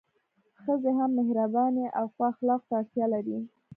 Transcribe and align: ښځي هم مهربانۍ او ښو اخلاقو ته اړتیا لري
ښځي 0.61 0.91
هم 0.97 1.11
مهربانۍ 1.19 1.85
او 1.99 2.05
ښو 2.13 2.21
اخلاقو 2.31 2.67
ته 2.69 2.73
اړتیا 2.81 3.05
لري 3.13 3.37